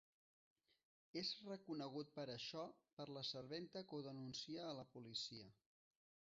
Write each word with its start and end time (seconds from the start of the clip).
És 1.21 1.29
reconegut 1.49 2.09
per 2.15 2.25
això 2.37 2.65
per 3.01 3.07
la 3.19 3.25
serventa 3.33 3.87
que 3.91 3.99
ho 3.99 4.03
denuncia 4.11 4.67
a 4.71 4.75
la 4.83 4.91
policia. 4.99 5.55